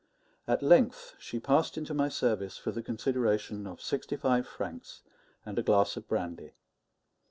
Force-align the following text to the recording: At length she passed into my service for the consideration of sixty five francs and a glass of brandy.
At 0.47 0.63
length 0.63 1.13
she 1.19 1.39
passed 1.39 1.77
into 1.77 1.93
my 1.93 2.09
service 2.09 2.57
for 2.57 2.71
the 2.71 2.81
consideration 2.81 3.67
of 3.67 3.79
sixty 3.83 4.15
five 4.15 4.47
francs 4.47 5.01
and 5.45 5.59
a 5.59 5.61
glass 5.61 5.95
of 5.95 6.07
brandy. 6.07 6.53